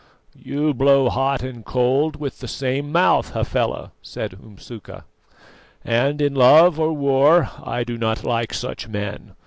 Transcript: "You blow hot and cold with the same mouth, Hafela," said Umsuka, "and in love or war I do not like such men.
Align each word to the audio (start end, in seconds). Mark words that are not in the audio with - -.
"You 0.43 0.73
blow 0.73 1.09
hot 1.09 1.43
and 1.43 1.63
cold 1.63 2.15
with 2.15 2.39
the 2.39 2.47
same 2.47 2.91
mouth, 2.91 3.33
Hafela," 3.33 3.91
said 4.01 4.31
Umsuka, 4.33 5.05
"and 5.85 6.19
in 6.19 6.33
love 6.33 6.79
or 6.79 6.91
war 6.91 7.51
I 7.63 7.83
do 7.83 7.99
not 7.99 8.23
like 8.23 8.51
such 8.51 8.87
men. 8.87 9.33